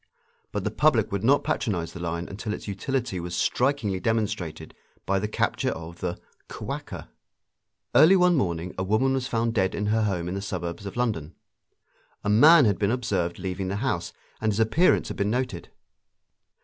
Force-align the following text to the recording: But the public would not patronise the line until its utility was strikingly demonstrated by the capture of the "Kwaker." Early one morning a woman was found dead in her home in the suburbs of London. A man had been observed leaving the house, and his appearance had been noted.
But 0.51 0.63
the 0.63 0.71
public 0.71 1.11
would 1.11 1.23
not 1.23 1.43
patronise 1.43 1.93
the 1.93 1.99
line 1.99 2.27
until 2.27 2.55
its 2.55 2.67
utility 2.67 3.19
was 3.19 3.35
strikingly 3.35 3.99
demonstrated 3.99 4.73
by 5.05 5.19
the 5.19 5.27
capture 5.27 5.69
of 5.69 5.99
the 5.99 6.17
"Kwaker." 6.49 7.09
Early 7.93 8.15
one 8.15 8.33
morning 8.35 8.73
a 8.79 8.83
woman 8.83 9.13
was 9.13 9.27
found 9.27 9.53
dead 9.53 9.75
in 9.75 9.85
her 9.93 10.01
home 10.05 10.27
in 10.27 10.33
the 10.33 10.41
suburbs 10.41 10.87
of 10.87 10.97
London. 10.97 11.35
A 12.23 12.29
man 12.29 12.65
had 12.65 12.79
been 12.79 12.89
observed 12.89 13.37
leaving 13.37 13.67
the 13.67 13.75
house, 13.75 14.11
and 14.41 14.51
his 14.51 14.59
appearance 14.59 15.09
had 15.09 15.17
been 15.17 15.29
noted. 15.29 15.69